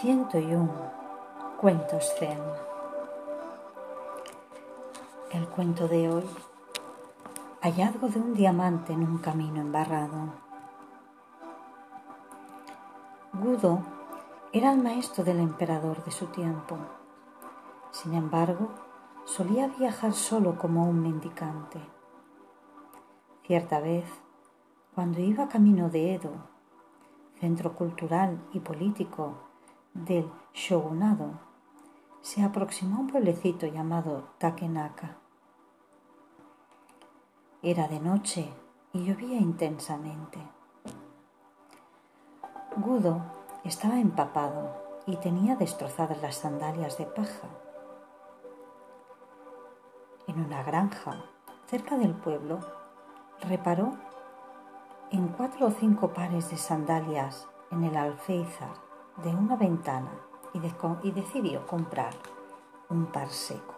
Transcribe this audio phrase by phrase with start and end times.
[0.00, 0.70] 101
[1.58, 2.38] Cuentos Zen.
[5.32, 6.24] El cuento de hoy.
[7.62, 10.34] Hallazgo de un diamante en un camino embarrado.
[13.32, 13.80] Gudo
[14.52, 16.76] era el maestro del emperador de su tiempo.
[17.90, 18.68] Sin embargo,
[19.24, 21.80] solía viajar solo como un mendicante.
[23.46, 24.04] Cierta vez,
[24.94, 26.32] cuando iba camino de Edo,
[27.40, 29.45] centro cultural y político
[30.04, 31.30] del shogunado,
[32.20, 35.16] se aproximó a un pueblecito llamado Takenaka.
[37.62, 38.52] Era de noche
[38.92, 40.38] y llovía intensamente.
[42.76, 43.22] Gudo
[43.64, 47.48] estaba empapado y tenía destrozadas las sandalias de paja.
[50.26, 51.24] En una granja,
[51.66, 52.58] cerca del pueblo,
[53.40, 53.96] reparó
[55.10, 58.85] en cuatro o cinco pares de sandalias en el alféizar
[59.22, 60.10] de una ventana
[60.52, 62.14] y, decidió comprar
[62.88, 63.74] un par seco.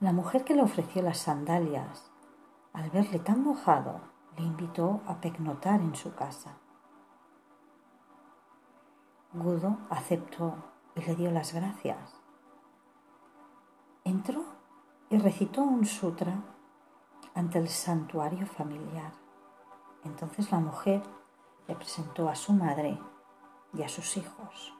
[0.00, 2.10] La mujer que le ofreció las sandalias,
[2.72, 4.00] al verle tan mojado,
[4.36, 6.56] le invitó a pecnotar en su casa.
[9.32, 10.54] Gudo aceptó
[10.94, 12.20] y le dio las gracias.
[14.04, 14.44] Entró
[15.08, 16.42] y recitó un sutra
[17.34, 19.12] ante el santuario familiar.
[20.04, 21.02] Entonces la mujer
[21.68, 22.98] le presentó a su madre
[23.72, 24.74] y a sus hijos.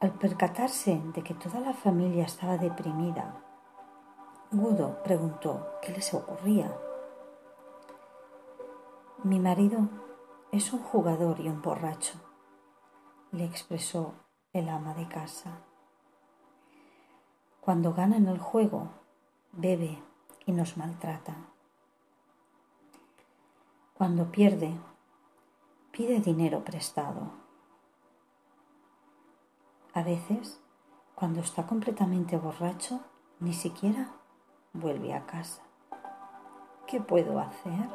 [0.00, 3.42] Al percatarse de que toda la familia estaba deprimida,
[4.50, 6.74] Gudo preguntó qué les ocurría.
[9.24, 9.88] Mi marido
[10.52, 12.14] es un jugador y un borracho,
[13.32, 14.14] le expresó
[14.52, 15.58] el ama de casa.
[17.60, 18.88] Cuando gana en el juego,
[19.52, 20.02] bebe
[20.46, 21.36] y nos maltrata.
[23.98, 24.78] Cuando pierde,
[25.90, 27.32] pide dinero prestado.
[29.92, 30.60] A veces,
[31.16, 33.00] cuando está completamente borracho,
[33.40, 34.12] ni siquiera
[34.72, 35.62] vuelve a casa.
[36.86, 37.88] ¿Qué puedo hacer?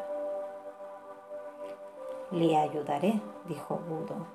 [2.32, 4.28] Le ayudaré, dijo Budo.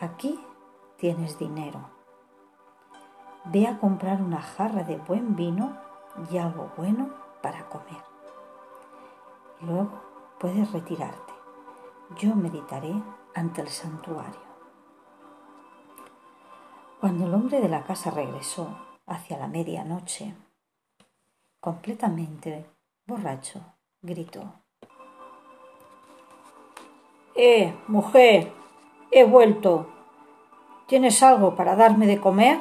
[0.00, 0.42] Aquí
[0.96, 1.90] tienes dinero.
[3.44, 5.76] Ve a comprar una jarra de buen vino
[6.30, 7.10] y algo bueno
[7.42, 8.02] para comer.
[9.60, 10.11] luego
[10.42, 11.32] puedes retirarte.
[12.18, 12.92] Yo meditaré
[13.32, 14.42] ante el santuario.
[17.00, 18.76] Cuando el hombre de la casa regresó
[19.06, 20.34] hacia la medianoche,
[21.60, 22.66] completamente
[23.06, 23.60] borracho,
[24.02, 24.52] gritó.
[27.36, 28.52] Eh, mujer,
[29.12, 29.86] he vuelto.
[30.88, 32.60] ¿Tienes algo para darme de comer?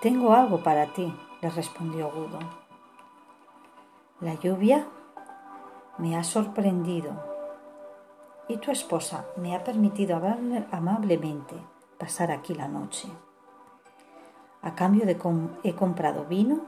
[0.00, 2.61] Tengo algo para ti, le respondió Gudo.
[4.22, 4.86] La lluvia
[5.98, 7.10] me ha sorprendido
[8.46, 10.20] y tu esposa me ha permitido
[10.70, 11.56] amablemente
[11.98, 13.08] pasar aquí la noche.
[14.62, 15.18] A cambio de
[15.64, 16.60] he comprado vino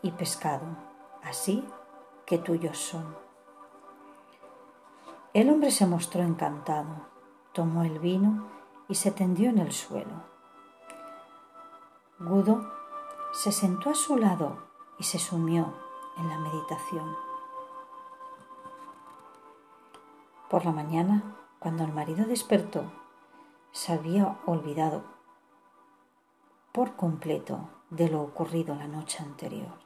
[0.00, 0.64] y pescado,
[1.22, 1.62] así
[2.24, 3.14] que tuyos son.
[5.34, 7.08] El hombre se mostró encantado,
[7.52, 8.48] tomó el vino
[8.88, 10.22] y se tendió en el suelo.
[12.18, 12.72] Gudo
[13.34, 14.62] se sentó a su lado
[14.98, 15.81] y se sumió
[16.16, 17.16] en la meditación.
[20.48, 22.84] Por la mañana, cuando el marido despertó,
[23.70, 25.02] se había olvidado
[26.72, 29.78] por completo de lo ocurrido la noche anterior.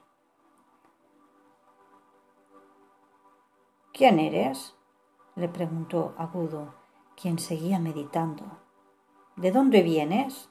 [3.92, 4.75] ¿Quién eres?
[5.36, 6.75] le preguntó agudo,
[7.15, 8.44] quien seguía meditando.
[9.36, 10.48] ¿De dónde vienes?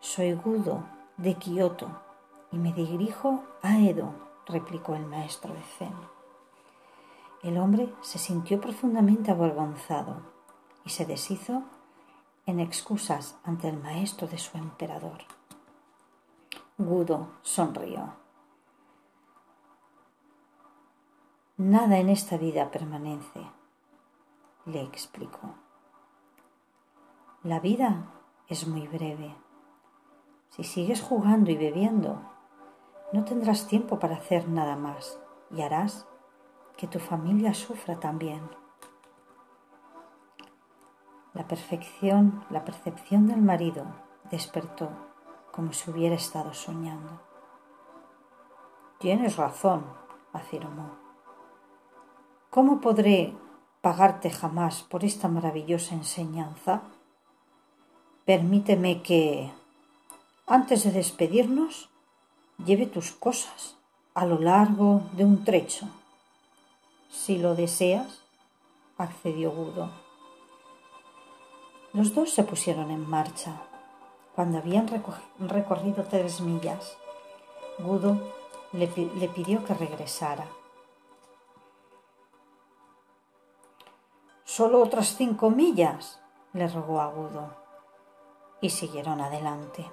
[0.00, 0.84] Soy Gudo,
[1.16, 2.05] de Kioto,
[2.56, 4.14] y me dirijo a Edo,
[4.46, 5.94] replicó el maestro de Zen.
[7.42, 10.22] El hombre se sintió profundamente avergonzado
[10.82, 11.64] y se deshizo
[12.46, 15.18] en excusas ante el maestro de su emperador.
[16.78, 18.14] Gudo sonrió.
[21.58, 23.50] Nada en esta vida permanece,
[24.64, 25.56] le explicó.
[27.42, 28.06] La vida
[28.48, 29.36] es muy breve.
[30.48, 32.35] Si sigues jugando y bebiendo,
[33.16, 35.18] no tendrás tiempo para hacer nada más
[35.50, 36.06] y harás
[36.76, 38.42] que tu familia sufra también.
[41.32, 43.86] La perfección, la percepción del marido
[44.30, 44.90] despertó
[45.50, 47.22] como si hubiera estado soñando.
[48.98, 49.86] Tienes razón,
[50.34, 50.98] afirmó.
[52.50, 53.34] ¿Cómo podré
[53.80, 56.82] pagarte jamás por esta maravillosa enseñanza?
[58.26, 59.50] Permíteme que,
[60.46, 61.90] antes de despedirnos,
[62.66, 63.76] lleve tus cosas
[64.14, 65.88] a lo largo de un trecho.
[67.08, 68.22] si lo deseas,
[68.98, 69.90] accedió Gudo.
[71.92, 73.62] Los dos se pusieron en marcha.
[74.34, 74.86] Cuando habían
[75.38, 76.98] recorrido tres millas,
[77.78, 78.20] Gudo
[78.72, 78.88] le,
[79.28, 80.46] pidió que regresara.
[84.44, 86.20] Solo otras cinco millas,
[86.52, 87.54] le rogó Agudo,
[88.60, 89.90] y siguieron adelante.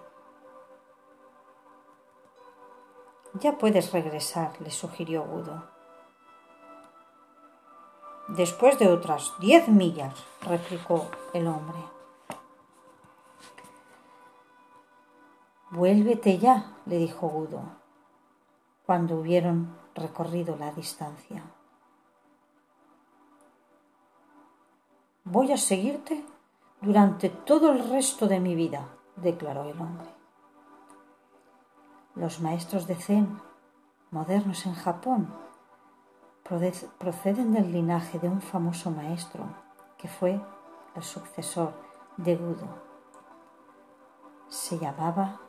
[3.39, 5.63] Ya puedes regresar, le sugirió Agudo.
[8.27, 11.79] Después de otras diez millas, replicó el hombre.
[15.71, 17.63] Vuélvete ya, le dijo Gudo,
[18.85, 21.43] cuando hubieron recorrido la distancia.
[25.23, 26.23] Voy a seguirte
[26.81, 30.22] durante todo el resto de mi vida, declaró el hombre.
[32.15, 33.39] Los maestros de Zen,
[34.11, 35.33] modernos en Japón,
[36.43, 39.45] proceden del linaje de un famoso maestro
[39.97, 40.39] que fue
[40.95, 41.73] el sucesor
[42.17, 42.67] de Budo.
[44.47, 45.39] Se llamaba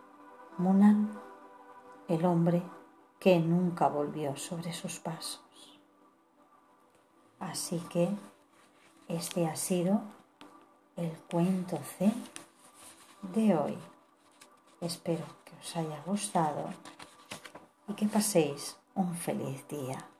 [0.56, 1.10] Munan,
[2.08, 2.62] el hombre
[3.18, 5.42] que nunca volvió sobre sus pasos.
[7.40, 8.08] Así que
[9.08, 10.00] este ha sido
[10.96, 12.10] el cuento C
[13.34, 13.76] de hoy.
[14.80, 15.24] Espero
[15.60, 16.70] os haya gustado
[17.88, 20.13] y que paséis un feliz día.